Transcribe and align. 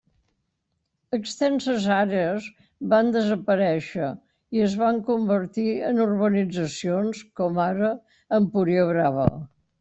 Extenses 1.17 1.83
àrees 1.95 2.47
van 2.93 3.11
desaparèixer 3.17 4.09
i 4.61 4.65
es 4.69 4.79
van 4.85 4.99
convertir 5.11 5.67
en 5.91 6.03
urbanitzacions, 6.09 7.23
com 7.43 7.63
ara 7.69 7.93
Empuriabrava. 8.41 9.31